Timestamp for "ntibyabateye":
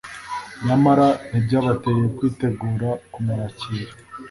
1.29-2.03